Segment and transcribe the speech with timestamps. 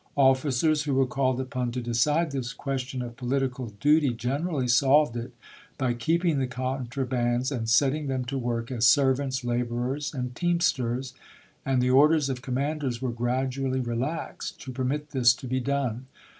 [0.17, 5.31] Officers who were called upon to decide this question of political duty generally solved it
[5.77, 11.13] by keeping the contrabands and setting them to work as servants, laborers, and teamsters,
[11.63, 16.07] and the orders of commanders were gradually re laxed to permit this to be done.